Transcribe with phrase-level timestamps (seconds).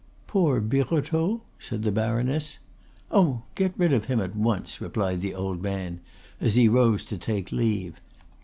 [0.25, 2.57] "Poor Birotteau?" said the baroness.
[3.11, 5.99] "Oh, get rid of him at once," replied the old man,
[6.39, 8.01] as he rose to take leave.